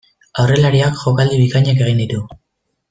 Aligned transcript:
Aurrelariak 0.43 0.97
jokaldi 1.03 1.39
bikainak 1.43 1.87
egin 1.87 2.05
ditu. 2.05 2.27